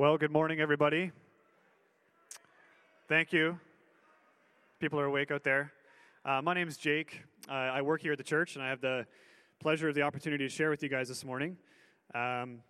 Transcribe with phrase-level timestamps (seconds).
[0.00, 1.12] Well, good morning, everybody.
[3.06, 3.60] Thank you.
[4.78, 5.74] People are awake out there.
[6.24, 7.20] Uh, my name is Jake.
[7.46, 9.04] Uh, I work here at the church, and I have the
[9.60, 11.58] pleasure of the opportunity to share with you guys this morning.
[12.14, 12.62] Um,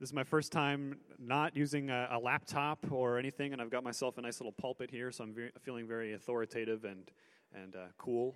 [0.00, 3.84] this is my first time not using a, a, laptop or anything, and I've got
[3.84, 7.08] myself a nice little pulpit here, so I'm feeling very authoritative and
[7.54, 8.34] and uh, cool.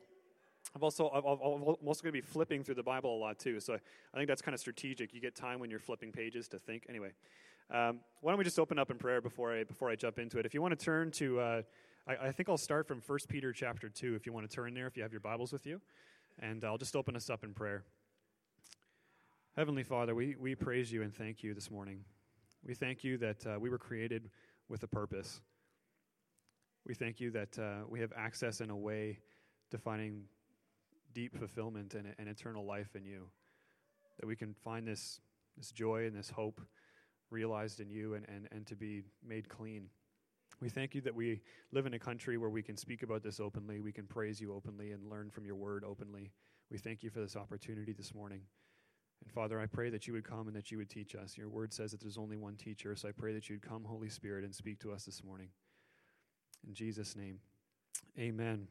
[0.76, 3.74] I've also I'm also going to be flipping through the Bible a lot too, so
[3.74, 5.12] I think that's kind of strategic.
[5.12, 6.84] You get time when you're flipping pages to think.
[6.88, 7.10] Anyway,
[7.70, 10.38] um, why don't we just open up in prayer before I before I jump into
[10.38, 10.46] it?
[10.46, 11.62] If you want to turn to, uh,
[12.06, 14.14] I, I, think I'll start from 1 Peter chapter two.
[14.14, 15.80] If you want to turn there, if you have your Bibles with you,
[16.38, 17.84] and I'll just open us up in prayer.
[19.56, 22.04] Heavenly Father, we we praise you and thank you this morning.
[22.64, 24.30] We thank you that uh, we were created
[24.68, 25.40] with a purpose.
[26.86, 29.18] We thank you that uh, we have access in a way
[29.72, 30.22] to finding
[31.14, 33.28] deep fulfillment and, and eternal life in you.
[34.20, 35.20] That we can find this
[35.56, 36.60] this joy and this hope
[37.30, 39.88] realized in you and, and, and to be made clean.
[40.60, 41.42] We thank you that we
[41.72, 44.54] live in a country where we can speak about this openly, we can praise you
[44.54, 46.32] openly, and learn from your word openly.
[46.70, 48.40] We thank you for this opportunity this morning.
[49.22, 51.36] And Father, I pray that you would come and that you would teach us.
[51.36, 54.08] Your word says that there's only one teacher, so I pray that you'd come, Holy
[54.08, 55.48] Spirit, and speak to us this morning.
[56.66, 57.38] In Jesus' name,
[58.18, 58.66] amen.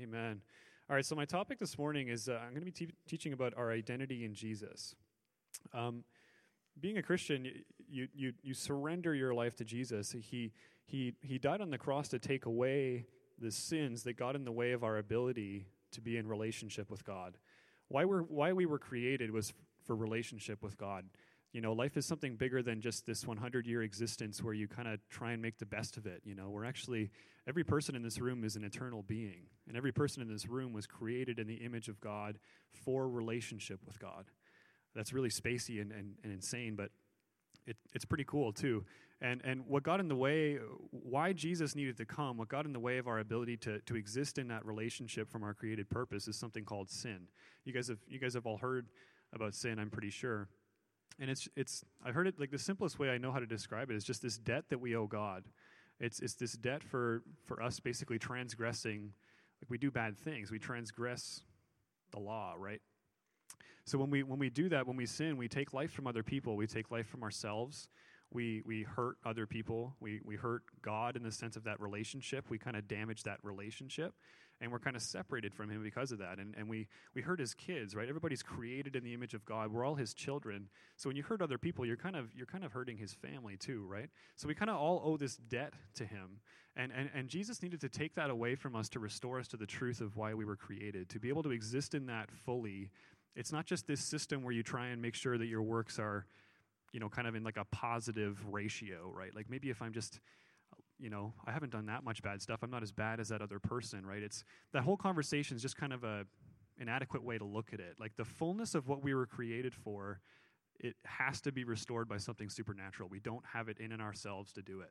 [0.00, 0.40] Amen.
[0.88, 3.32] All right, so my topic this morning is uh, I'm going to be te- teaching
[3.32, 4.94] about our identity in Jesus.
[5.72, 6.04] Um,
[6.80, 7.46] being a Christian,
[7.88, 10.12] you, you, you surrender your life to Jesus.
[10.12, 10.52] He,
[10.86, 13.06] he, he died on the cross to take away
[13.38, 17.04] the sins that got in the way of our ability to be in relationship with
[17.04, 17.36] God.
[17.88, 19.52] Why, we're, why we were created was
[19.84, 21.04] for relationship with God.
[21.52, 24.86] You know, life is something bigger than just this 100 year existence where you kind
[24.86, 26.22] of try and make the best of it.
[26.24, 27.10] You know, we're actually,
[27.48, 29.46] every person in this room is an eternal being.
[29.66, 32.38] And every person in this room was created in the image of God
[32.72, 34.26] for relationship with God
[34.94, 36.90] that's really spacey and, and, and insane, but
[37.66, 38.84] it, it's pretty cool too.
[39.22, 40.58] And, and what got in the way,
[40.90, 43.94] why Jesus needed to come, what got in the way of our ability to, to
[43.94, 47.28] exist in that relationship from our created purpose is something called sin.
[47.64, 48.88] You guys have, you guys have all heard
[49.34, 50.48] about sin, I'm pretty sure.
[51.20, 53.90] And it's, it's, I've heard it like the simplest way I know how to describe
[53.90, 55.44] it is just this debt that we owe God.
[56.00, 59.12] It's, it's this debt for, for us basically transgressing,
[59.62, 61.42] like we do bad things, we transgress
[62.10, 62.80] the law, right?
[63.84, 66.22] So when we when we do that, when we sin, we take life from other
[66.22, 67.88] people, we take life from ourselves.
[68.32, 69.96] We we hurt other people.
[70.00, 72.46] We we hurt God in the sense of that relationship.
[72.48, 74.14] We kind of damage that relationship
[74.60, 76.38] and we're kind of separated from him because of that.
[76.38, 78.08] And, and we, we hurt his kids, right?
[78.08, 79.72] Everybody's created in the image of God.
[79.72, 80.68] We're all his children.
[80.96, 83.56] So when you hurt other people, you're kind of, you're kind of hurting his family
[83.56, 84.10] too, right?
[84.36, 86.40] So we kind of all owe this debt to him.
[86.76, 89.56] And, and, and Jesus needed to take that away from us to restore us to
[89.56, 92.90] the truth of why we were created, to be able to exist in that fully
[93.34, 96.26] it's not just this system where you try and make sure that your works are,
[96.92, 99.34] you know, kind of in like a positive ratio, right?
[99.34, 100.20] Like maybe if I'm just,
[100.98, 103.40] you know, I haven't done that much bad stuff, I'm not as bad as that
[103.40, 104.22] other person, right?
[104.22, 106.26] It's that whole conversation is just kind of a
[106.78, 107.96] inadequate way to look at it.
[108.00, 110.20] Like the fullness of what we were created for,
[110.78, 113.08] it has to be restored by something supernatural.
[113.08, 114.90] We don't have it in and ourselves to do it.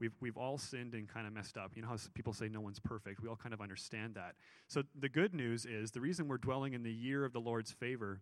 [0.00, 1.72] We've, we've all sinned and kind of messed up.
[1.74, 3.22] You know how people say no one's perfect?
[3.22, 4.34] We all kind of understand that.
[4.68, 7.70] So the good news is the reason we're dwelling in the year of the Lord's
[7.72, 8.20] favor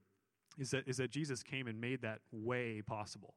[0.58, 3.34] is that, is that Jesus came and made that way possible.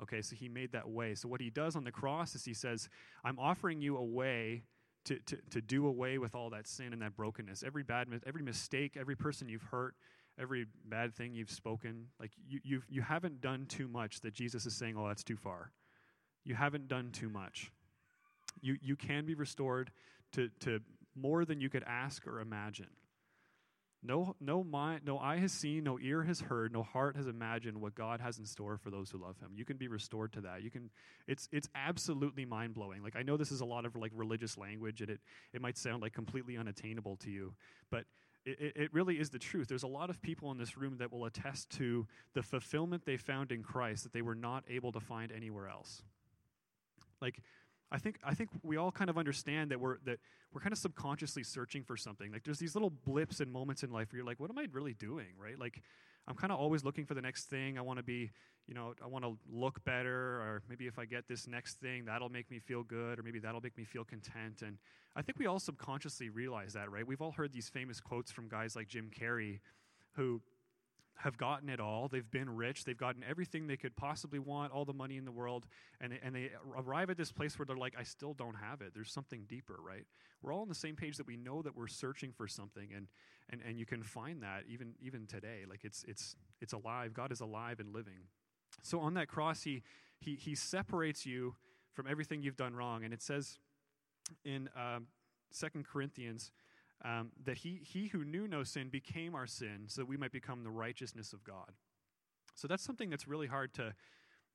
[0.00, 1.14] Okay, so he made that way.
[1.14, 2.88] So what he does on the cross is he says,
[3.24, 4.62] I'm offering you a way
[5.06, 7.64] to, to, to do away with all that sin and that brokenness.
[7.64, 9.94] Every bad, every mistake, every person you've hurt,
[10.38, 14.66] every bad thing you've spoken, like you, you've, you haven't done too much that Jesus
[14.66, 15.72] is saying, oh, that's too far
[16.46, 17.70] you haven't done too much.
[18.62, 19.90] You, you can be restored
[20.32, 20.80] to, to
[21.14, 22.88] more than you could ask or imagine.
[24.02, 27.80] No, no, mind, no eye has seen, no ear has heard, no heart has imagined
[27.80, 29.50] what God has in store for those who love Him.
[29.56, 30.62] You can be restored to that.
[30.62, 30.90] You can.
[31.26, 33.02] It's it's absolutely mind blowing.
[33.02, 35.20] Like I know this is a lot of like religious language, and it
[35.52, 37.54] it might sound like completely unattainable to you,
[37.90, 38.04] but
[38.44, 39.66] it, it really is the truth.
[39.66, 43.16] There's a lot of people in this room that will attest to the fulfillment they
[43.16, 46.02] found in Christ that they were not able to find anywhere else.
[47.20, 47.42] Like,
[47.90, 50.18] I think I think we all kind of understand that we're that
[50.52, 52.32] we're kind of subconsciously searching for something.
[52.32, 54.66] Like there's these little blips and moments in life where you're like, what am I
[54.72, 55.34] really doing?
[55.40, 55.58] Right?
[55.58, 55.82] Like
[56.26, 57.78] I'm kind of always looking for the next thing.
[57.78, 58.32] I want to be,
[58.66, 62.06] you know, I want to look better, or maybe if I get this next thing,
[62.06, 64.62] that'll make me feel good, or maybe that'll make me feel content.
[64.62, 64.78] And
[65.14, 67.06] I think we all subconsciously realize that, right?
[67.06, 69.60] We've all heard these famous quotes from guys like Jim Carrey,
[70.16, 70.42] who
[71.16, 72.08] have gotten it all.
[72.08, 72.84] They've been rich.
[72.84, 75.66] They've gotten everything they could possibly want, all the money in the world.
[76.00, 78.82] And they, and they arrive at this place where they're like, I still don't have
[78.82, 78.92] it.
[78.94, 80.04] There's something deeper, right?
[80.42, 82.88] We're all on the same page that we know that we're searching for something.
[82.94, 83.08] And,
[83.48, 85.64] and, and you can find that even, even today.
[85.68, 87.14] Like it's, it's, it's alive.
[87.14, 88.28] God is alive and living.
[88.82, 89.82] So on that cross, he,
[90.20, 91.54] he, he separates you
[91.94, 93.04] from everything you've done wrong.
[93.04, 93.58] And it says
[94.44, 95.06] in um,
[95.58, 96.52] 2 Corinthians
[97.04, 100.32] um, that he, he who knew no sin became our sin so that we might
[100.32, 101.72] become the righteousness of God.
[102.54, 103.94] So that's something that's really hard to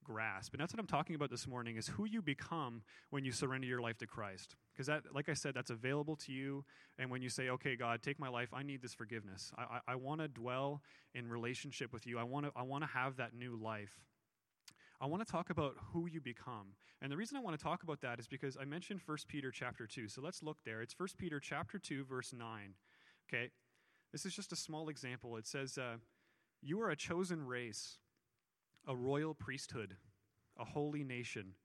[0.04, 0.54] grasp.
[0.54, 3.68] And that's what I'm talking about this morning is who you become when you surrender
[3.68, 4.56] your life to Christ.
[4.74, 6.66] Because that, like I said, that's available to you.
[6.98, 9.52] And when you say, okay, God, take my life, I need this forgiveness.
[9.58, 10.82] I, I, I want to dwell
[11.14, 12.18] in relationship with you.
[12.18, 13.94] I want to I want to have that new life.
[15.02, 16.76] I want to talk about who you become.
[17.02, 19.50] And the reason I want to talk about that is because I mentioned 1 Peter
[19.50, 20.08] chapter 2.
[20.08, 20.84] So let's look there.
[20.84, 22.76] It's 1 Peter chapter 2 verse 9.
[23.28, 23.50] Okay?
[24.12, 25.38] This is just a small example.
[25.38, 25.96] It says uh,
[26.62, 27.98] you are a chosen race,
[28.88, 29.98] a royal priesthood,
[30.60, 31.56] a holy nation,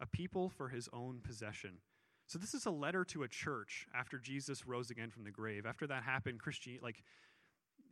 [0.00, 1.78] a people for his own possession.
[2.26, 5.66] So this is a letter to a church after Jesus rose again from the grave.
[5.66, 7.02] After that happened, Christian like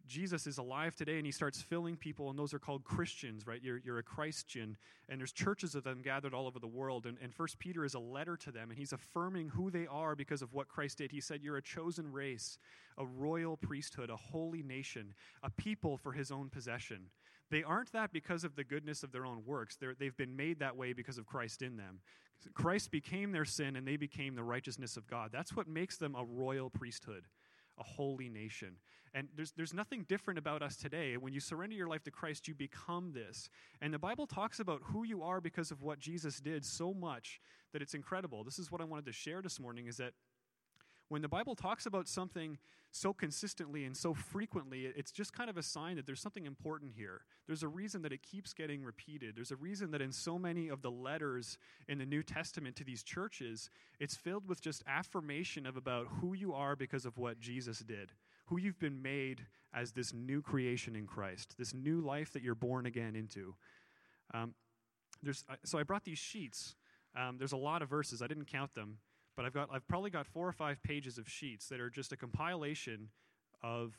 [0.06, 3.61] Jesus is alive today and he starts filling people, and those are called Christians, right?
[3.62, 4.76] You're, you're a Christian,
[5.08, 7.06] and there's churches of them gathered all over the world.
[7.06, 10.14] And, and First Peter is a letter to them, and he's affirming who they are
[10.14, 11.11] because of what Christ did.
[11.11, 12.58] He said, You're a chosen race,
[12.97, 17.11] a royal priesthood, a holy nation, a people for his own possession.
[17.50, 19.76] They aren't that because of the goodness of their own works.
[19.76, 22.00] They're, they've been made that way because of Christ in them.
[22.55, 25.31] Christ became their sin, and they became the righteousness of God.
[25.32, 27.25] That's what makes them a royal priesthood
[27.79, 28.76] a holy nation.
[29.17, 31.17] And there's, there's nothing different about us today.
[31.17, 33.49] When you surrender your life to Christ, you become this.
[33.81, 37.41] And the Bible talks about who you are because of what Jesus did so much
[37.73, 38.45] that it's incredible.
[38.45, 40.13] This is what I wanted to share this morning is that
[41.09, 42.59] when the Bible talks about something
[42.91, 46.93] so consistently and so frequently, it's just kind of a sign that there's something important
[46.95, 47.23] here.
[47.47, 49.35] There's a reason that it keeps getting repeated.
[49.35, 51.57] There's a reason that in so many of the letters
[51.89, 56.35] in the New Testament to these churches, it's filled with just affirmation of about who
[56.35, 58.12] you are because of what Jesus did,
[58.47, 59.43] who you've been made
[59.75, 63.55] as this new creation in Christ, this new life that you're born again into.
[64.33, 64.55] Um,
[65.23, 66.75] there's, so I brought these sheets.
[67.17, 68.23] Um, there's a lot of verses.
[68.23, 68.99] I didn't count them
[69.37, 72.11] but I've got I've probably got four or five pages of sheets that are just
[72.13, 73.11] a compilation
[73.63, 73.93] of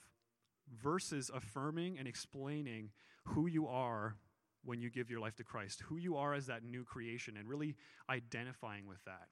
[0.82, 2.90] verses affirming and explaining
[3.24, 4.16] who you are
[4.66, 7.48] when you give your life to Christ, who you are as that new creation, and
[7.48, 7.76] really
[8.10, 9.28] identifying with that.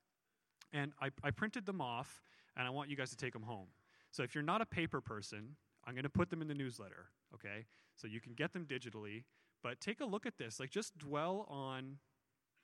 [0.71, 2.21] And I, I printed them off,
[2.55, 3.67] and I want you guys to take them home.
[4.15, 7.07] So if you're not a paper person, I'm going to put them in the newsletter,
[7.33, 7.65] okay?
[7.97, 9.25] So you can get them digitally,
[9.61, 10.57] but take a look at this.
[10.57, 11.97] Like, just dwell on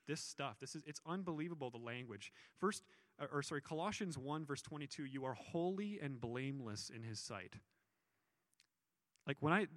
[0.07, 0.55] this stuff.
[0.61, 2.31] This is it's unbelievable the language.
[2.57, 2.83] First,
[3.19, 7.55] or, or sorry, Colossians 1, verse 22, you are holy and blameless in his sight.
[9.27, 9.67] Like when I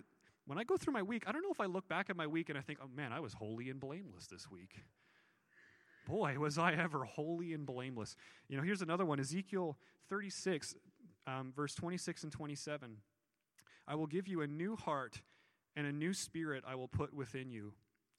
[0.47, 2.27] when I go through my week, I don't know if I look back at my
[2.29, 4.77] week and I think, oh man, I was holy and blameless this week.
[6.07, 8.15] Boy, was I ever holy and blameless.
[8.49, 9.77] You know, here's another one Ezekiel
[10.09, 10.75] 36,
[11.27, 12.97] um, verse 26 and 27.
[13.87, 15.21] I will give you a new heart
[15.77, 17.73] and a new spirit I will put within you.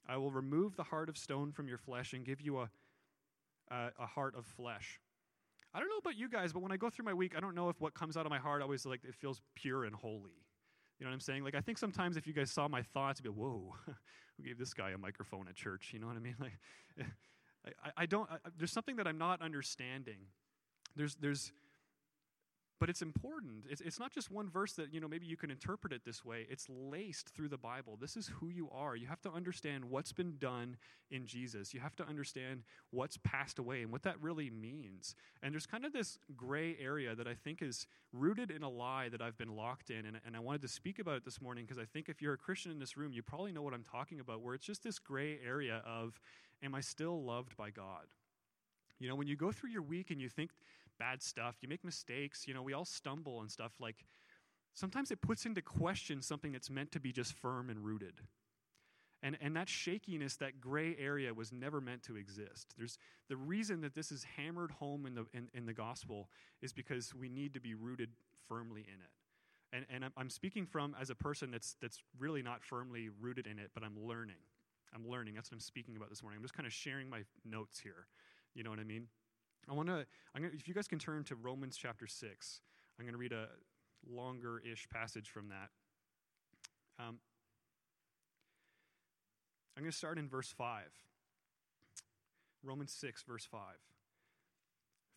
[0.08, 2.70] I will remove the heart of stone from your flesh and give you a,
[3.70, 5.00] a, a heart of flesh.
[5.74, 7.54] I don't know about you guys, but when I go through my week, I don't
[7.54, 10.46] know if what comes out of my heart always like it feels pure and holy.
[10.98, 11.44] You know what I'm saying?
[11.44, 13.74] Like I think sometimes if you guys saw my thoughts, you'd be whoa,
[14.36, 15.90] who gave this guy a microphone at church?
[15.92, 16.36] You know what I mean?
[16.40, 16.52] Like,
[17.84, 18.30] I, I don't.
[18.30, 20.18] I, there's something that I'm not understanding.
[20.94, 21.52] There's there's
[22.78, 23.64] but it's important.
[23.70, 26.24] It's, it's not just one verse that, you know, maybe you can interpret it this
[26.24, 26.46] way.
[26.50, 27.96] It's laced through the Bible.
[27.98, 28.94] This is who you are.
[28.96, 30.76] You have to understand what's been done
[31.10, 31.72] in Jesus.
[31.72, 35.14] You have to understand what's passed away and what that really means.
[35.42, 39.08] And there's kind of this gray area that I think is rooted in a lie
[39.08, 40.04] that I've been locked in.
[40.04, 42.34] And, and I wanted to speak about it this morning because I think if you're
[42.34, 44.82] a Christian in this room, you probably know what I'm talking about, where it's just
[44.82, 46.20] this gray area of,
[46.62, 48.04] am I still loved by God?
[48.98, 50.50] You know, when you go through your week and you think
[50.98, 54.04] bad stuff, you make mistakes, you know, we all stumble and stuff, like
[54.74, 58.20] sometimes it puts into question something that's meant to be just firm and rooted.
[59.22, 62.74] And, and that shakiness, that gray area, was never meant to exist.
[62.76, 62.98] There's,
[63.28, 66.28] the reason that this is hammered home in the, in, in the gospel
[66.60, 68.10] is because we need to be rooted
[68.46, 69.10] firmly in it.
[69.72, 73.58] And, and I'm, speaking from as a person that's, that's really not firmly rooted in
[73.58, 74.36] it, but I'm learning.
[74.94, 75.34] I'm learning.
[75.34, 76.38] That's what I'm speaking about this morning.
[76.38, 78.06] I'm just kind of sharing my notes here.
[78.54, 79.08] You know what I mean?
[79.68, 80.06] I want to,
[80.36, 82.60] if you guys can turn to Romans chapter 6,
[82.98, 83.48] I'm going to read a
[84.08, 85.70] longer ish passage from that.
[86.98, 87.18] Um,
[89.76, 90.84] I'm going to start in verse 5.
[92.62, 93.60] Romans 6, verse 5.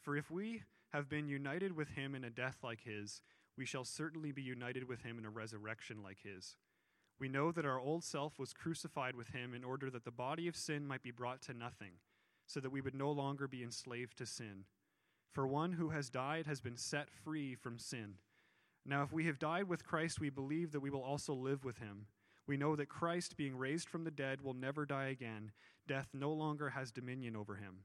[0.02, 0.64] For if we
[0.94, 3.22] have been united with him in a death like his,
[3.58, 6.56] we shall certainly be united with him in a resurrection like his.
[7.20, 10.48] We know that our old self was crucified with him in order that the body
[10.48, 11.92] of sin might be brought to nothing
[12.50, 14.66] so that we would no longer be enslaved to sin.
[15.32, 18.16] For one who has died has been set free from sin.
[18.84, 21.78] Now, if we have died with Christ, we believe that we will also live with
[21.78, 22.08] him.
[22.48, 25.52] We know that Christ, being raised from the dead, will never die again.
[25.88, 27.82] Death no longer has dominion over him.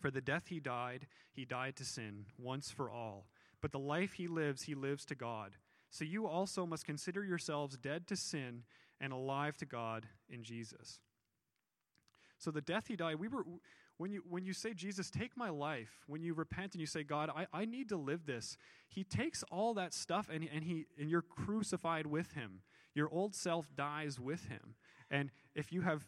[0.00, 3.26] For the death he died, he died to sin, once for all.
[3.62, 5.52] But the life he lives, he lives to God.
[5.88, 8.64] So you also must consider yourselves dead to sin
[9.00, 10.98] and alive to God in Jesus.
[12.38, 13.44] So the death he died, we were
[13.96, 17.04] when you when you say, Jesus, take my life, when you repent and you say,
[17.04, 18.56] God, I, I need to live this,
[18.88, 22.62] he takes all that stuff and, and he and you're crucified with him.
[22.94, 24.74] Your old self dies with him.
[25.10, 26.06] And if you have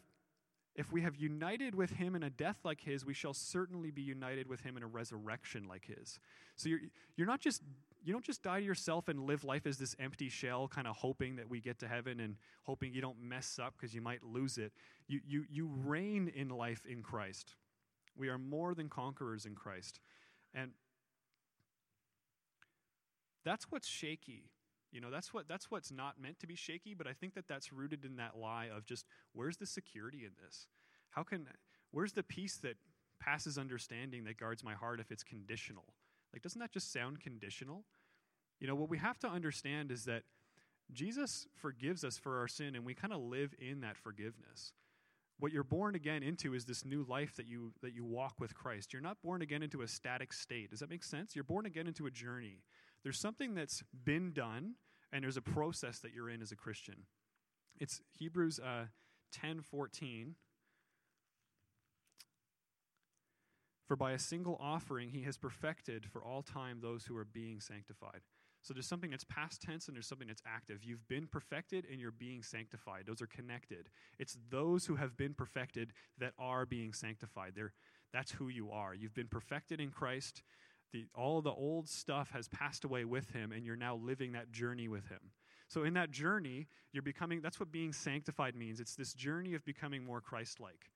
[0.75, 4.03] if we have united with him in a death like his, we shall certainly be
[4.03, 6.19] united with him in a resurrection like his.
[6.55, 6.81] So you're,
[7.15, 7.63] you're not just
[8.03, 10.95] you don't just die to yourself and live life as this empty shell, kind of
[10.95, 14.23] hoping that we get to heaven and hoping you don't mess up because you might
[14.23, 14.71] lose it.
[15.07, 17.55] You, you, you reign in life in Christ.
[18.17, 19.99] We are more than conquerors in Christ.
[20.53, 20.71] And
[23.45, 24.51] that's what's shaky.
[24.91, 27.47] You know, that's what that's what's not meant to be shaky, but I think that
[27.47, 30.67] that's rooted in that lie of just where's the security in this?
[31.11, 31.47] How can
[31.91, 32.77] where's the peace that
[33.19, 35.85] passes understanding that guards my heart if it's conditional?
[36.33, 37.83] Like doesn't that just sound conditional?
[38.59, 40.23] You know, what we have to understand is that
[40.91, 44.73] Jesus forgives us for our sin and we kind of live in that forgiveness.
[45.39, 48.55] What you're born again into is this new life that you that you walk with
[48.55, 48.91] Christ.
[48.91, 50.71] You're not born again into a static state.
[50.71, 51.35] Does that make sense?
[51.35, 52.63] You're born again into a journey.
[53.03, 54.75] There's something that's been done
[55.13, 57.03] and there's a process that you're in as a Christian.
[57.79, 58.85] It's Hebrews uh,
[59.31, 60.35] 10 14.
[63.87, 67.59] For by a single offering he has perfected for all time those who are being
[67.61, 68.21] sanctified.
[68.67, 70.83] So there's something that's past tense and there's something that's active.
[70.83, 73.05] You've been perfected and you're being sanctified.
[73.07, 73.87] Those are connected.
[74.19, 77.53] It's those who have been perfected that are being sanctified.
[77.55, 77.71] They're,
[78.11, 78.93] that's who you are.
[78.93, 80.43] You've been perfected in Christ.
[80.91, 84.51] The, all the old stuff has passed away with him, and you're now living that
[84.51, 85.31] journey with him.
[85.69, 88.79] So, in that journey, you're becoming that's what being sanctified means.
[88.79, 90.91] It's this journey of becoming more Christ like.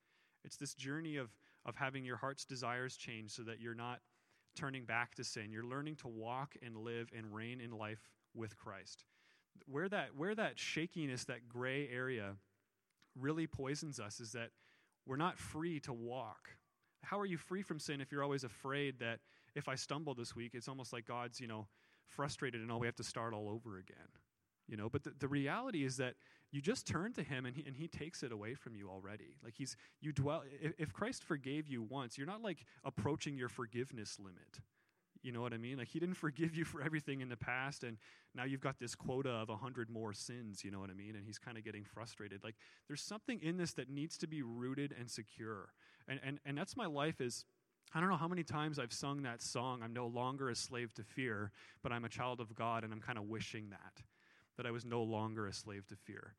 [0.46, 1.30] It's this journey of,
[1.66, 4.00] of having your heart's desires change so that you're not
[4.56, 5.52] turning back to sin.
[5.52, 9.06] You're learning to walk and live and reign in life with Christ.
[9.66, 12.36] Where that, where that shakiness, that gray area,
[13.20, 14.52] really poisons us is that
[15.06, 16.50] we're not free to walk.
[17.04, 19.20] How are you free from sin if you're always afraid that
[19.56, 21.68] if I stumble this week, it's almost like God's, you know,
[22.06, 23.98] frustrated and all we have to start all over again.
[24.68, 26.16] You know, but the, the reality is that
[26.52, 29.36] you just turn to him and he, and he takes it away from you already.
[29.44, 33.50] Like he's, you dwell, if, if Christ forgave you once, you're not like approaching your
[33.50, 34.60] forgiveness limit.
[35.24, 35.78] You know what I mean?
[35.78, 37.98] Like he didn't forgive you for everything in the past, and
[38.34, 40.64] now you've got this quota of a hundred more sins.
[40.64, 41.16] You know what I mean?
[41.16, 42.44] And he's kind of getting frustrated.
[42.44, 42.56] Like
[42.88, 45.70] there's something in this that needs to be rooted and secure.
[46.08, 47.46] And and and that's my life is.
[47.94, 49.82] I don't know how many times I've sung that song.
[49.84, 51.52] I'm no longer a slave to fear,
[51.84, 54.02] but I'm a child of God, and I'm kind of wishing that
[54.62, 56.36] that I was no longer a slave to fear.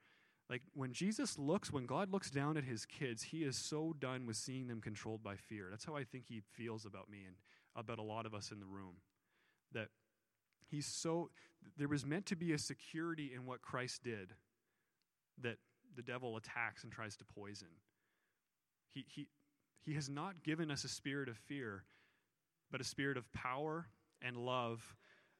[0.49, 4.27] Like when Jesus looks, when God looks down at his kids, he is so done
[4.27, 5.67] with seeing them controlled by fear.
[5.71, 7.35] That's how I think he feels about me and
[7.75, 8.97] about a lot of us in the room.
[9.73, 9.89] That
[10.71, 11.31] he's so,
[11.77, 14.35] there was meant to be a security in what Christ did
[15.41, 15.57] that
[15.97, 17.69] the devil attacks and tries to poison.
[18.95, 19.27] He, he,
[19.85, 21.83] he has not given us a spirit of fear,
[22.71, 23.89] but a spirit of power
[24.21, 24.95] and love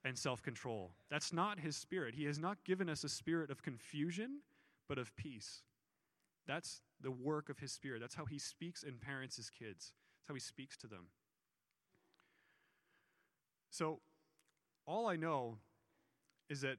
[0.05, 0.93] and self control.
[1.11, 2.15] That's not his spirit.
[2.15, 4.41] He has not given us a spirit of confusion,
[4.89, 5.63] but of peace.
[6.47, 8.01] That's the work of his spirit.
[8.01, 9.93] That's how he speaks and parents his kids.
[10.19, 11.07] That's how he speaks to them.
[13.71, 14.01] So,
[14.87, 15.59] all I know
[16.49, 16.77] is that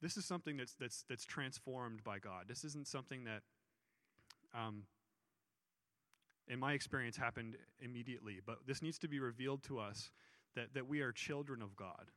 [0.00, 2.44] this is something that's, that's, that's transformed by God.
[2.46, 3.42] This isn't something that,
[4.54, 4.84] um,
[6.46, 10.10] in my experience, happened immediately, but this needs to be revealed to us
[10.54, 12.10] that, that we are children of God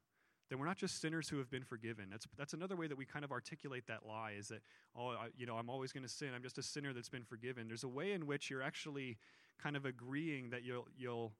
[0.51, 2.07] that we're not just sinners who have been forgiven.
[2.11, 4.59] That's, that's another way that we kind of articulate that lie is that,
[4.97, 6.31] oh, I, you know, I'm always going to sin.
[6.35, 7.69] I'm just a sinner that's been forgiven.
[7.69, 9.17] There's a way in which you're actually
[9.63, 11.31] kind of agreeing that you'll, you'll,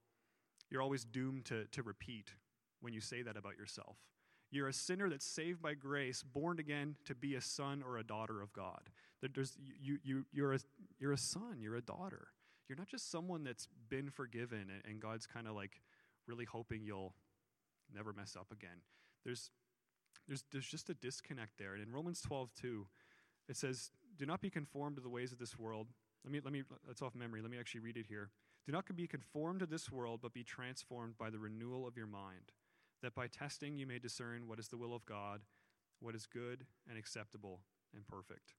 [0.69, 2.31] you're always doomed to, to repeat
[2.79, 3.97] when you say that about yourself.
[4.49, 8.05] You're a sinner that's saved by grace, born again to be a son or a
[8.05, 8.91] daughter of God.
[9.35, 10.59] There's, you, you, you're, a,
[10.99, 12.27] you're a son, you're a daughter.
[12.69, 15.81] You're not just someone that's been forgiven and, and God's kind of like
[16.31, 17.13] really hoping you'll
[17.93, 18.81] never mess up again.
[19.25, 19.51] There's,
[20.27, 21.73] there's, there's just a disconnect there.
[21.73, 22.87] And in Romans 12, 2,
[23.49, 25.87] it says, Do not be conformed to the ways of this world.
[26.23, 27.41] Let me, let me, that's off memory.
[27.41, 28.29] Let me actually read it here.
[28.65, 32.07] Do not be conformed to this world, but be transformed by the renewal of your
[32.07, 32.53] mind,
[33.01, 35.41] that by testing you may discern what is the will of God,
[35.99, 37.61] what is good and acceptable
[37.93, 38.53] and perfect.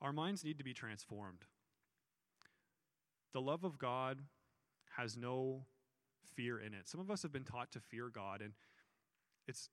[0.00, 1.44] Our minds need to be transformed.
[3.32, 4.22] The love of God
[4.96, 5.64] has no
[6.34, 6.88] fear in it.
[6.88, 8.52] Some of us have been taught to fear God, and
[9.46, 9.70] it's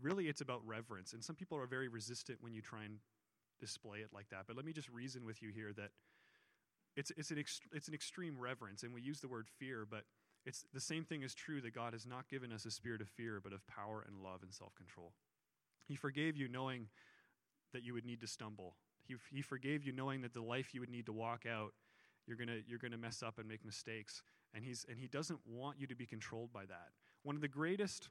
[0.00, 1.12] really it's about reverence.
[1.12, 2.98] And some people are very resistant when you try and
[3.60, 4.44] display it like that.
[4.46, 5.90] But let me just reason with you here that
[6.96, 8.82] it's, it's, an, ext- it's an extreme reverence.
[8.82, 10.04] And we use the word fear, but
[10.44, 13.08] it's the same thing is true that God has not given us a spirit of
[13.08, 15.12] fear, but of power and love and self control.
[15.86, 16.88] He forgave you knowing
[17.72, 18.76] that you would need to stumble.
[19.06, 21.72] He, he forgave you knowing that the life you would need to walk out,
[22.26, 24.22] you're going you're gonna mess up and make mistakes.
[24.56, 26.88] And, he's, and He doesn't want you to be controlled by that.
[27.22, 28.08] One of the greatest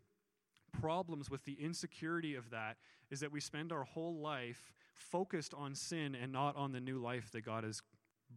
[0.79, 2.77] problems with the insecurity of that
[3.09, 6.99] is that we spend our whole life focused on sin and not on the new
[6.99, 7.81] life that God has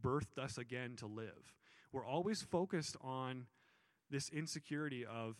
[0.02, 1.54] birthed us again to live.
[1.92, 3.46] We're always focused on
[4.10, 5.36] this insecurity of,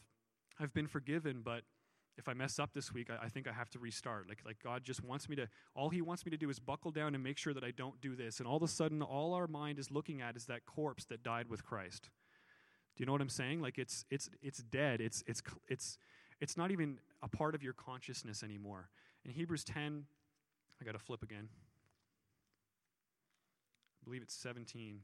[0.61, 1.63] I've been forgiven, but
[2.17, 4.29] if I mess up this week, I, I, think I have to restart.
[4.29, 6.91] Like, like God just wants me to, all He wants me to do is buckle
[6.91, 8.41] down and make sure that I don't do this.
[8.41, 11.23] And all of a sudden, all our mind is looking at is that corpse that
[11.23, 12.11] died with Christ.
[12.99, 13.63] Do you know what I'm saying?
[13.63, 15.01] Like it's it's it's dead.
[15.01, 15.99] It's it's it's
[16.41, 18.89] it's not even a part of your consciousness anymore.
[19.25, 20.05] In Hebrews 10,
[20.81, 21.49] I got to flip again.
[24.03, 24.99] I believe it's 17.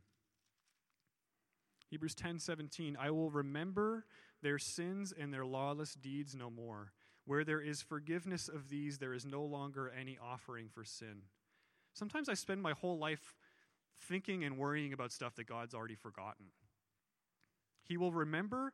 [1.88, 4.06] Hebrews 10 17, I will remember
[4.42, 6.90] their sins and their lawless deeds no more.
[7.26, 11.22] Where there is forgiveness of these, there is no longer any offering for sin.
[11.92, 13.36] Sometimes I spend my whole life
[14.00, 16.46] thinking and worrying about stuff that God's already forgotten.
[17.84, 18.72] He will remember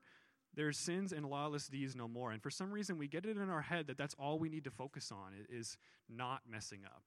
[0.54, 2.32] their sins and lawless deeds no more.
[2.32, 4.64] And for some reason, we get it in our head that that's all we need
[4.64, 5.76] to focus on is
[6.08, 7.02] not messing up.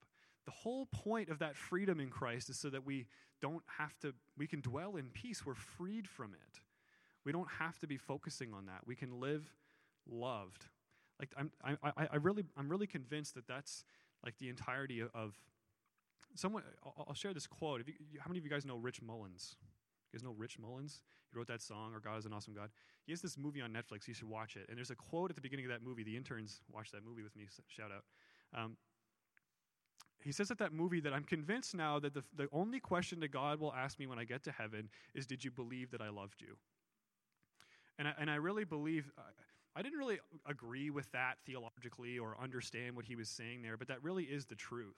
[0.46, 3.08] The whole point of that freedom in Christ is so that we
[3.42, 5.46] don't have to, we can dwell in peace.
[5.46, 6.60] We're freed from it.
[7.26, 8.82] We don't have to be focusing on that.
[8.86, 9.54] We can live
[10.10, 10.66] loved.
[11.20, 13.86] Like I'm, I, I, I really, I'm really convinced that that's
[14.24, 15.38] like the entirety of,
[16.36, 16.64] someone.
[16.84, 17.82] I'll, share this quote.
[17.86, 19.56] You, how many of you guys know Rich Mullins?
[20.12, 21.02] You guys know Rich Mullins?
[21.36, 22.70] Wrote that song, or God is an Awesome God.
[23.06, 24.08] He has this movie on Netflix.
[24.08, 24.66] You should watch it.
[24.70, 26.04] And there's a quote at the beginning of that movie.
[26.04, 27.48] The interns watched that movie with me.
[27.68, 28.04] Shout out.
[28.60, 28.78] Um,
[30.24, 33.32] he says at that movie that I'm convinced now that the, the only question that
[33.32, 36.10] God will ask me when I get to heaven is, Did you believe that I
[36.10, 36.56] loved you?
[38.00, 39.22] And I, and I really believe, uh,
[39.76, 43.88] I didn't really agree with that theologically or understand what he was saying there, but
[43.88, 44.96] that really is the truth.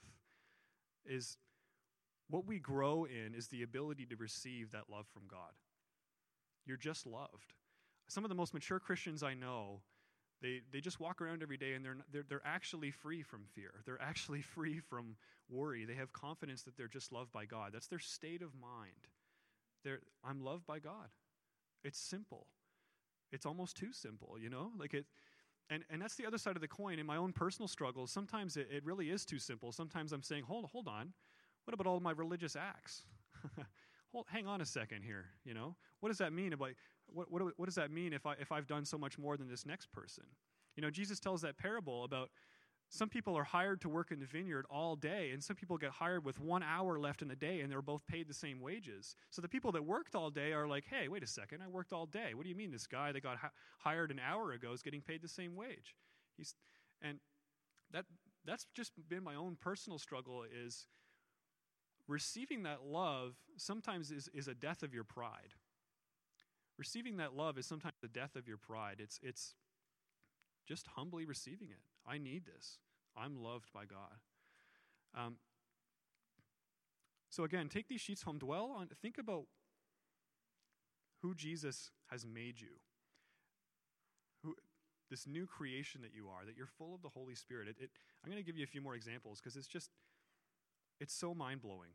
[1.04, 1.36] Is
[2.28, 5.52] what we grow in is the ability to receive that love from God.
[6.66, 7.54] You're just loved.
[8.08, 9.80] Some of the most mature Christians I know,
[10.42, 13.82] they, they just walk around every day and they're, they're, they're actually free from fear.
[13.84, 15.16] They're actually free from
[15.48, 15.84] worry.
[15.84, 17.70] They have confidence that they're just loved by God.
[17.72, 19.08] That's their state of mind.
[19.84, 21.08] They're, I'm loved by God.
[21.84, 22.48] It's simple.
[23.32, 24.72] It's almost too simple, you know?
[24.78, 25.06] Like it,
[25.70, 26.98] and, and that's the other side of the coin.
[26.98, 29.72] In my own personal struggles, sometimes it, it really is too simple.
[29.72, 31.12] Sometimes I'm saying, hold, hold on.
[31.64, 33.02] What about all my religious acts?
[34.16, 35.26] Hold, hang on a second here.
[35.44, 36.70] You know, what does that mean about
[37.06, 39.46] what, what, what does that mean if I if I've done so much more than
[39.46, 40.24] this next person?
[40.74, 42.30] You know, Jesus tells that parable about
[42.88, 45.90] some people are hired to work in the vineyard all day, and some people get
[45.90, 49.16] hired with one hour left in the day, and they're both paid the same wages.
[49.28, 51.92] So the people that worked all day are like, hey, wait a second, I worked
[51.92, 52.32] all day.
[52.32, 53.36] What do you mean this guy that got
[53.80, 55.94] hired an hour ago is getting paid the same wage?
[56.38, 56.54] He's,
[57.02, 57.18] and
[57.92, 58.06] that,
[58.46, 60.86] that's just been my own personal struggle is
[62.08, 65.54] receiving that love sometimes is, is a death of your pride.
[66.78, 68.96] Receiving that love is sometimes the death of your pride.
[68.98, 69.54] It's, it's
[70.66, 71.80] just humbly receiving it.
[72.06, 72.78] I need this.
[73.16, 74.20] I'm loved by God.
[75.16, 75.36] Um,
[77.30, 78.38] so again, take these sheets home.
[78.38, 79.44] Dwell on, think about
[81.22, 82.78] who Jesus has made you.
[84.44, 84.54] Who,
[85.10, 87.68] this new creation that you are, that you're full of the Holy Spirit.
[87.68, 87.90] It, it,
[88.22, 89.90] I'm going to give you a few more examples because it's just,
[91.00, 91.90] it's so mind blowing.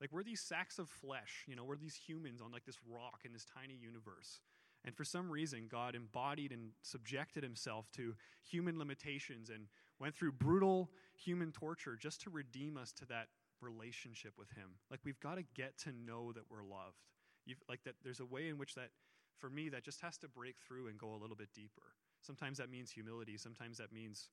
[0.00, 3.20] Like we're these sacks of flesh, you know, we're these humans on like this rock
[3.24, 4.40] in this tiny universe.
[4.84, 9.66] And for some reason, God embodied and subjected himself to human limitations and
[10.00, 13.28] went through brutal human torture just to redeem us to that
[13.60, 14.70] relationship with him.
[14.90, 16.98] Like we've got to get to know that we're loved.
[17.46, 18.90] You've, like that there's a way in which that
[19.38, 21.94] for me that just has to break through and go a little bit deeper.
[22.20, 24.30] Sometimes that means humility, sometimes that means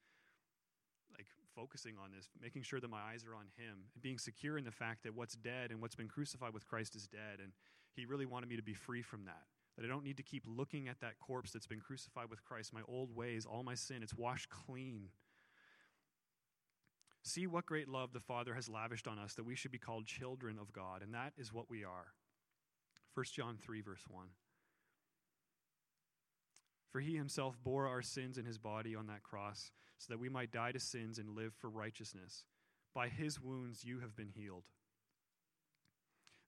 [1.16, 1.28] like
[1.60, 4.64] focusing on this, making sure that my eyes are on Him, and being secure in
[4.64, 7.40] the fact that what's dead and what's been crucified with Christ is dead.
[7.44, 7.52] And
[7.94, 9.44] He really wanted me to be free from that.
[9.78, 12.74] That I don't need to keep looking at that corpse that's been crucified with Christ,
[12.74, 15.10] my old ways, all my sin, it's washed clean.
[17.24, 20.06] See what great love the Father has lavished on us that we should be called
[20.06, 22.14] children of God, and that is what we are.
[23.14, 24.28] 1 John 3, verse 1.
[26.92, 30.30] For he himself bore our sins in his body on that cross, so that we
[30.30, 32.46] might die to sins and live for righteousness.
[32.96, 34.64] By his wounds you have been healed.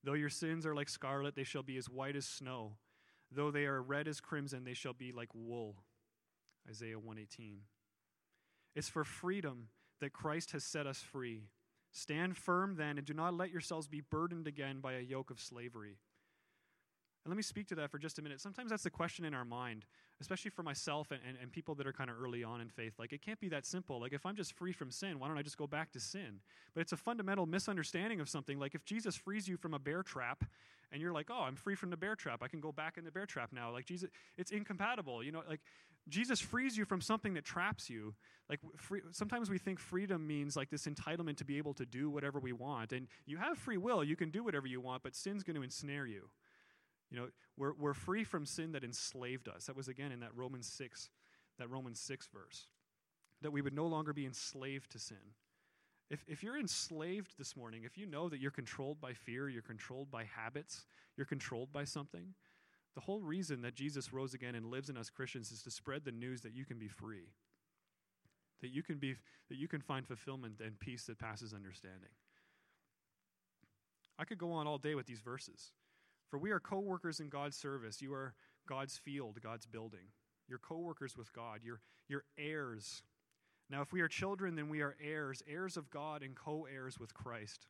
[0.04, 2.78] Though your sins are like scarlet, they shall be as white as snow.
[3.32, 5.76] Though they are red as crimson, they shall be like wool.
[6.68, 7.60] Isaiah 118.
[8.76, 9.68] It's for freedom
[10.00, 11.44] that Christ has set us free.
[11.92, 15.40] Stand firm then, and do not let yourselves be burdened again by a yoke of
[15.40, 15.98] slavery.
[17.24, 18.42] And let me speak to that for just a minute.
[18.42, 19.86] Sometimes that's the question in our mind,
[20.22, 22.94] especially for myself and, and, and people that are kind of early on in faith.
[22.98, 24.00] Like, it can't be that simple.
[24.00, 26.40] Like, if I'm just free from sin, why don't I just go back to sin?
[26.74, 28.58] But it's a fundamental misunderstanding of something.
[28.58, 30.44] Like, if Jesus frees you from a bear trap
[30.92, 33.06] and you're like, oh, I'm free from the bear trap, I can go back in
[33.06, 33.72] the bear trap now.
[33.72, 35.24] Like, Jesus, it's incompatible.
[35.24, 35.62] You know, like,
[36.10, 38.16] Jesus frees you from something that traps you.
[38.50, 42.10] Like, free, sometimes we think freedom means like this entitlement to be able to do
[42.10, 42.92] whatever we want.
[42.92, 45.62] And you have free will, you can do whatever you want, but sin's going to
[45.62, 46.30] ensnare you.
[47.12, 49.66] You know, we're, we're free from sin that enslaved us.
[49.66, 51.10] That was again in that Romans 6,
[51.60, 52.68] that Romans 6 verse.
[53.42, 55.18] That we would no longer be enslaved to sin.
[56.10, 59.62] If, if you're enslaved this morning, if you know that you're controlled by fear, you're
[59.62, 60.86] controlled by habits,
[61.18, 62.34] you're controlled by something,
[62.96, 66.04] the whole reason that Jesus rose again and lives in us Christians is to spread
[66.04, 67.30] the news that you can be free.
[68.62, 69.16] That you can be
[69.50, 72.10] that you can find fulfillment and peace that passes understanding.
[74.20, 75.72] I could go on all day with these verses.
[76.32, 78.02] For we are co workers in God's service.
[78.02, 78.34] You are
[78.68, 80.08] God's field, God's building.
[80.48, 81.60] You're co workers with God.
[81.62, 83.04] You're, you're heirs.
[83.70, 86.98] Now, if we are children, then we are heirs, heirs of God and co heirs
[86.98, 87.68] with Christ.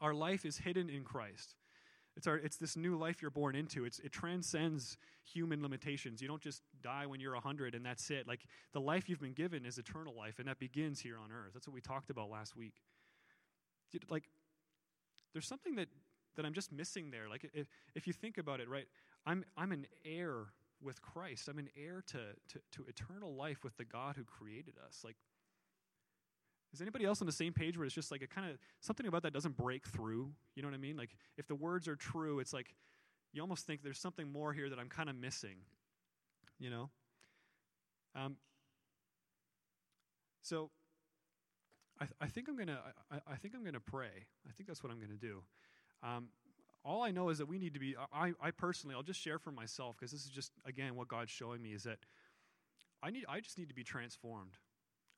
[0.00, 1.54] Our life is hidden in Christ.
[2.16, 3.84] It's, our, it's this new life you're born into.
[3.84, 6.20] It's, it transcends human limitations.
[6.20, 8.26] You don't just die when you're 100 and that's it.
[8.26, 8.40] Like
[8.72, 11.52] the life you've been given is eternal life, and that begins here on earth.
[11.54, 12.74] That's what we talked about last week.
[14.10, 14.24] Like,
[15.32, 15.88] there's something that
[16.38, 17.28] that I'm just missing there.
[17.28, 18.86] Like, if, if you think about it, right,
[19.26, 20.46] I'm, I'm an heir
[20.80, 21.48] with Christ.
[21.48, 22.18] I'm an heir to,
[22.50, 25.00] to, to eternal life with the God who created us.
[25.04, 25.16] Like,
[26.72, 29.06] is anybody else on the same page where it's just like a kind of something
[29.06, 30.30] about that doesn't break through?
[30.54, 30.96] You know what I mean?
[30.96, 32.76] Like, if the words are true, it's like
[33.32, 35.56] you almost think there's something more here that I'm kind of missing.
[36.60, 36.90] You know?
[38.14, 38.36] Um,
[40.42, 40.70] so,
[42.00, 42.78] I, I think I'm gonna.
[43.10, 44.26] I, I think I'm gonna pray.
[44.48, 45.42] I think that's what I'm gonna do.
[46.02, 46.28] Um,
[46.84, 49.38] all I know is that we need to be, I, I personally, I'll just share
[49.38, 51.98] for myself because this is just, again, what God's showing me is that
[53.02, 54.52] I, need, I just need to be transformed.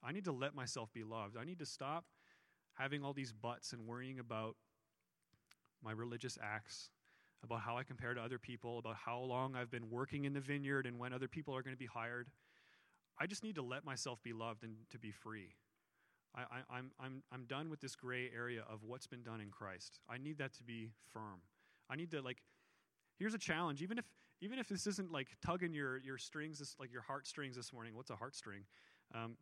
[0.03, 1.37] I need to let myself be loved.
[1.37, 2.05] I need to stop
[2.75, 4.57] having all these buts and worrying about
[5.83, 6.91] my religious acts,
[7.45, 10.41] about how I compare to other people, about how long I've been working in the
[10.41, 12.29] vineyard and when other people are going to be hired.
[13.19, 15.55] I just need to let myself be loved and to be free.
[16.35, 19.51] I, I, I'm, I'm, I'm done with this gray area of what's been done in
[19.51, 19.99] Christ.
[20.09, 21.41] I need that to be firm.
[21.89, 22.39] I need to, like,
[23.19, 23.83] here's a challenge.
[23.83, 24.05] Even if,
[24.41, 27.95] even if this isn't like tugging your, your strings, this, like your heartstrings this morning,
[27.97, 28.63] what's a heartstring?
[29.15, 29.37] Um,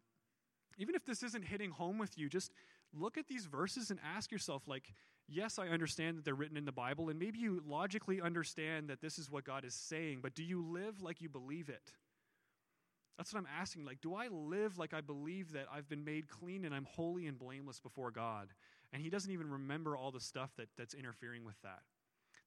[0.79, 2.53] even if this isn't hitting home with you, just
[2.95, 4.95] look at these verses and ask yourself, like,
[5.29, 9.01] yes, I understand that they're written in the Bible, and maybe you logically understand that
[9.01, 11.93] this is what God is saying, but do you live like you believe it?
[13.19, 13.85] That's what I'm asking.
[13.85, 17.27] Like, do I live like I believe that I've been made clean and I'm holy
[17.27, 18.49] and blameless before God?
[18.93, 21.81] And He doesn't even remember all the stuff that, that's interfering with that.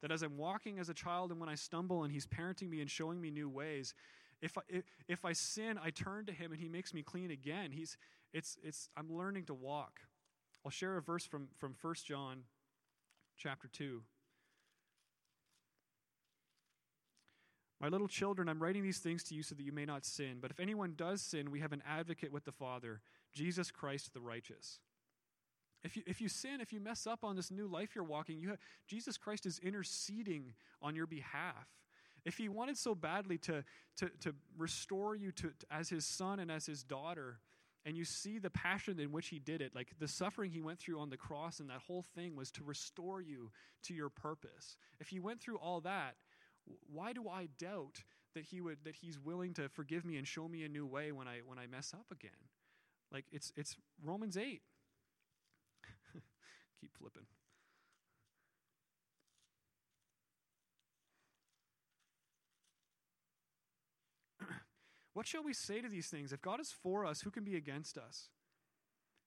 [0.02, 2.80] That as I'm walking as a child and when I stumble and He's parenting me
[2.80, 3.94] and showing me new ways,
[4.42, 7.32] if I, if, if I sin, I turn to Him and He makes me clean
[7.32, 7.72] again.
[7.72, 7.98] He's,
[8.34, 10.00] it's, it's, I'm learning to walk.
[10.64, 12.44] I'll share a verse from, from 1 John
[13.38, 14.02] chapter 2.
[17.82, 20.38] My little children, I'm writing these things to you so that you may not sin.
[20.40, 23.02] But if anyone does sin, we have an advocate with the Father,
[23.34, 24.80] Jesus Christ the righteous.
[25.84, 28.40] If you, if you sin, if you mess up on this new life you're walking,
[28.40, 31.68] you have, Jesus Christ is interceding on your behalf.
[32.24, 33.64] If he wanted so badly to,
[33.98, 37.40] to, to restore you to, to, as his son and as his daughter,
[37.84, 40.78] and you see the passion in which he did it, like the suffering he went
[40.78, 43.50] through on the cross and that whole thing was to restore you
[43.84, 44.78] to your purpose.
[45.00, 46.16] If he went through all that,
[46.92, 50.48] why do I doubt that he would that he's willing to forgive me and show
[50.48, 52.32] me a new way when I when I mess up again?
[53.12, 54.62] Like it's it's Romans 8.
[56.82, 57.26] Keep flipping.
[65.14, 66.32] what shall we say to these things?
[66.32, 68.30] If God is for us, who can be against us?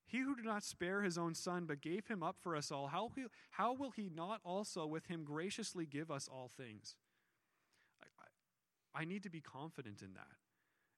[0.07, 2.89] He who did not spare his own son, but gave him up for us all,
[2.89, 3.11] how,
[3.53, 6.95] how will he not also with him graciously give us all things?
[8.95, 10.39] I need to be confident in that.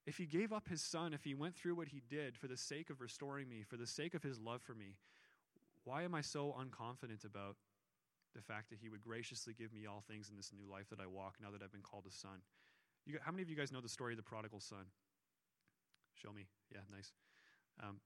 [0.05, 2.55] If he gave up his son, if he went through what he did for the
[2.55, 4.95] sake of restoring me, for the sake of his love for me,
[5.83, 7.57] why am I so unconfident about
[8.35, 10.99] the fact that he would graciously give me all things in this new life that
[11.01, 12.41] I walk now that I've been called a son?
[13.05, 14.85] You, how many of you guys know the story of the prodigal son?
[16.13, 16.47] Show me.
[16.71, 17.11] Yeah, nice.
[17.81, 17.99] Um,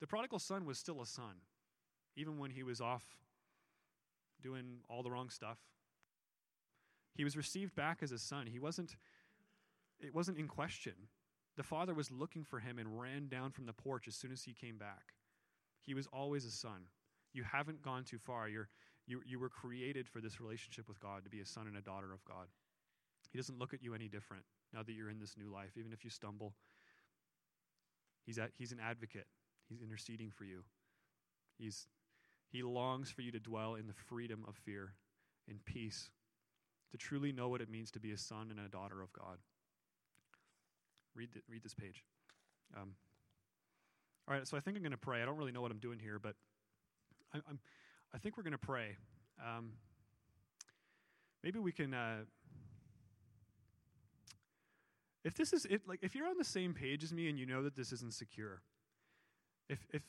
[0.00, 1.36] the prodigal son was still a son,
[2.16, 3.04] even when he was off
[4.42, 5.58] doing all the wrong stuff,
[7.14, 8.46] he was received back as a son.
[8.46, 8.96] He wasn't,
[10.00, 10.94] it wasn't in question.
[11.56, 14.42] The father was looking for him and ran down from the porch as soon as
[14.42, 15.14] he came back.
[15.82, 16.86] He was always a son.
[17.32, 18.48] You haven't gone too far.
[18.48, 18.68] You're,
[19.06, 21.82] you, you were created for this relationship with God, to be a son and a
[21.82, 22.46] daughter of God.
[23.30, 25.92] He doesn't look at you any different now that you're in this new life, even
[25.92, 26.54] if you stumble.
[28.24, 29.26] He's, at, he's an advocate,
[29.68, 30.62] He's interceding for you.
[31.58, 31.86] He's,
[32.50, 34.94] he longs for you to dwell in the freedom of fear,
[35.48, 36.10] in peace,
[36.94, 39.38] to truly know what it means to be a son and a daughter of God.
[41.16, 42.04] Read, read this page.
[42.76, 42.92] Um,
[44.28, 45.20] all right, so I think I'm going to pray.
[45.20, 46.36] I don't really know what I'm doing here, but
[47.34, 47.58] I, I'm,
[48.14, 48.96] I think we're going to pray.
[49.44, 49.72] Um,
[51.42, 51.94] maybe we can.
[51.94, 52.18] Uh,
[55.24, 57.44] if this is it, like if you're on the same page as me and you
[57.44, 58.62] know that this isn't secure,
[59.68, 60.02] if if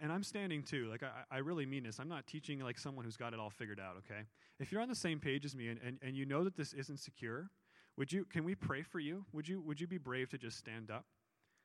[0.00, 1.98] and, I'm standing too, like I, I really mean this.
[1.98, 3.96] I'm not teaching like someone who's got it all figured out.
[3.98, 4.22] Okay,
[4.58, 6.72] if you're on the same page as me and, and, and you know that this
[6.72, 7.50] isn't secure,
[7.96, 8.24] would you?
[8.24, 9.24] Can we pray for you?
[9.32, 9.60] Would you?
[9.62, 11.04] Would you be brave to just stand up?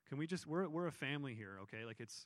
[0.08, 0.48] Can we just?
[0.48, 1.60] We're we're a family here.
[1.64, 2.26] Okay, like it's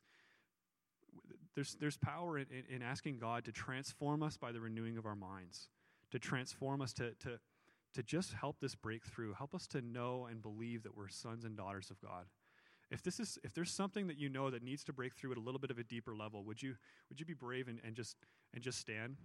[1.56, 5.06] there's there's power in, in, in asking God to transform us by the renewing of
[5.06, 5.70] our minds,
[6.12, 7.40] to transform us to to
[7.96, 11.58] to just help this breakthrough, help us to know and believe that we're sons and
[11.58, 12.26] daughters of God.
[12.92, 15.38] If this is if there's something that you know that needs to break through at
[15.38, 16.76] a little bit of a deeper level, would you
[17.10, 18.16] would you be brave and, and just
[18.54, 19.18] and just stand?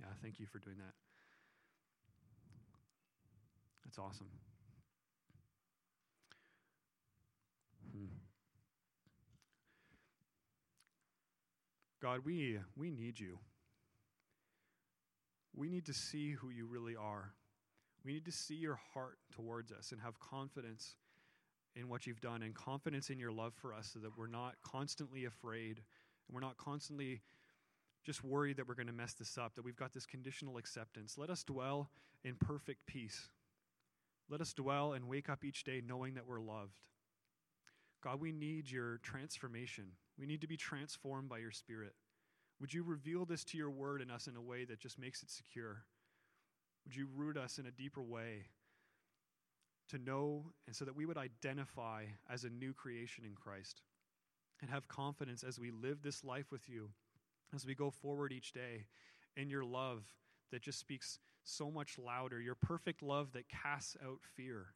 [0.00, 0.94] Yeah, thank you for doing that.
[3.84, 4.28] That's awesome.
[7.94, 8.06] Hmm.
[12.00, 13.38] God, we we need you.
[15.54, 17.34] We need to see who you really are.
[18.04, 20.96] We need to see your heart towards us and have confidence
[21.74, 24.54] in what you've done and confidence in your love for us so that we're not
[24.62, 27.22] constantly afraid and we're not constantly
[28.04, 31.16] just worried that we're going to mess this up, that we've got this conditional acceptance.
[31.16, 31.90] Let us dwell
[32.24, 33.28] in perfect peace.
[34.28, 36.80] Let us dwell and wake up each day knowing that we're loved.
[38.02, 39.92] God, we need your transformation.
[40.18, 41.92] We need to be transformed by your Spirit.
[42.60, 45.22] Would you reveal this to your word in us in a way that just makes
[45.22, 45.84] it secure?
[46.84, 48.46] Would you root us in a deeper way
[49.88, 53.82] to know and so that we would identify as a new creation in Christ
[54.60, 56.90] and have confidence as we live this life with you,
[57.54, 58.86] as we go forward each day
[59.36, 60.04] in your love
[60.50, 64.66] that just speaks so much louder, your perfect love that casts out fear.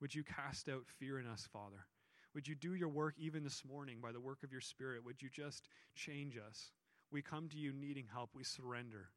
[0.00, 1.86] Would you cast out fear in us, Father?
[2.34, 5.04] Would you do your work even this morning by the work of your Spirit?
[5.04, 6.72] Would you just change us?
[7.12, 8.30] We come to you needing help.
[8.34, 9.10] We surrender.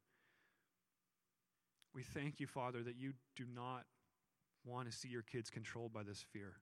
[1.94, 3.84] We thank you, Father, that you do not
[4.68, 6.54] want to see your kids controlled by this fear.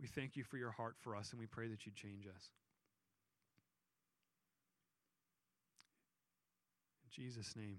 [0.00, 2.50] We thank you for your heart for us, and we pray that you change us.
[7.04, 7.78] In Jesus' name.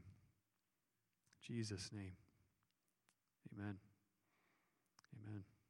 [1.41, 2.17] Jesus' name.
[3.53, 3.67] Amen.
[3.67, 3.86] Amen.